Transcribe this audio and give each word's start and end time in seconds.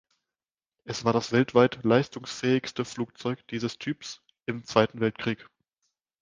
Es 0.83 1.05
war 1.05 1.13
das 1.13 1.31
weltweit 1.31 1.83
leistungsfähigste 1.83 2.85
Flugzeug 2.85 3.45
dieses 3.49 3.77
Typs 3.77 4.23
im 4.47 4.63
Zweiten 4.65 4.99
Weltkrieg. 4.99 5.47